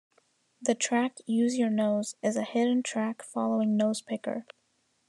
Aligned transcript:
The 0.59 0.73
track 0.73 1.19
"Use 1.27 1.59
Your 1.59 1.69
Nose" 1.69 2.15
is 2.23 2.35
a 2.35 2.41
hidden 2.41 2.81
track 2.81 3.21
following 3.21 3.77
"Nosepicker". 3.77 4.45